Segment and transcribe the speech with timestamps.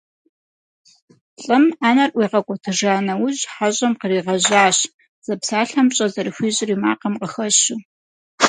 [1.41, 4.77] Лӏым Ӏэнэр ӀуигъэкӀуэтыжа нэужь хьэщӏэм къригъэжьащ,
[5.25, 7.77] зэпсалъэм пщӀэ зэрыхуищӀыр и макъым къыхэщу.